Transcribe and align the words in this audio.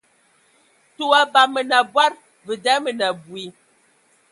Tə 0.95 1.01
o 1.09 1.13
abam 1.21 1.49
Mə 1.53 1.61
nə 1.69 1.75
abɔd, 1.81 2.13
və 2.45 2.53
da 2.63 2.73
mə 2.83 2.91
nə 2.97 3.05
abui. 3.11 3.45